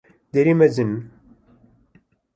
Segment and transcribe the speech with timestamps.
[0.33, 0.93] Derî mezin in